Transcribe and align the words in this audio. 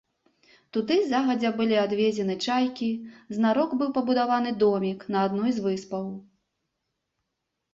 Туды 0.75 0.95
загадзя 1.11 1.49
былі 1.59 1.77
адвезены 1.81 2.37
чайкі, 2.45 2.89
знарок 3.39 3.75
быў 3.83 3.93
пабудаваны 3.99 4.55
домік 4.65 5.07
на 5.17 5.23
адной 5.29 5.51
з 5.59 5.65
выспаў. 5.67 6.05